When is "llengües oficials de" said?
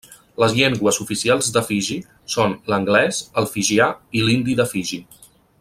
0.59-1.63